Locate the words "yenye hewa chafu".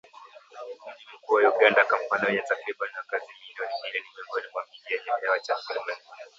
4.93-5.71